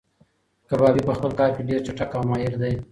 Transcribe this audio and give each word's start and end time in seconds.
کبابي 0.69 1.01
په 1.07 1.13
خپل 1.17 1.31
کار 1.39 1.49
کې 1.55 1.67
ډېر 1.69 1.79
چټک 1.87 2.11
او 2.17 2.23
ماهیر 2.29 2.53
دی. 2.61 2.73